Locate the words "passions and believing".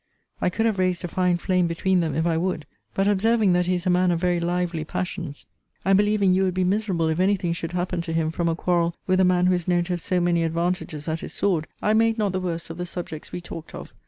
4.83-6.33